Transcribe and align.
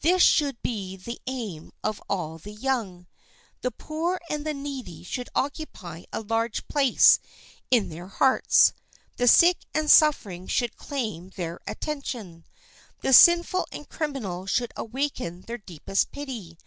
This 0.00 0.22
should 0.24 0.60
be 0.60 0.96
the 0.96 1.20
aim 1.28 1.70
Of 1.84 2.02
all 2.08 2.38
the 2.38 2.50
young. 2.52 3.06
The 3.60 3.70
poor 3.70 4.20
and 4.28 4.44
the 4.44 4.52
needy 4.52 5.04
should 5.04 5.28
occupy 5.36 6.02
a 6.12 6.20
large 6.22 6.66
place 6.66 7.20
in 7.70 7.88
their 7.88 8.08
hearts. 8.08 8.72
The 9.18 9.28
sick 9.28 9.58
and 9.72 9.88
suffering 9.88 10.48
should 10.48 10.76
claim 10.76 11.30
their 11.30 11.60
attention. 11.64 12.44
The 13.02 13.12
sinful 13.12 13.68
and 13.70 13.88
criminal 13.88 14.46
should 14.46 14.72
awaken 14.76 15.42
their 15.42 15.58
deepest 15.58 16.10
pity. 16.10 16.58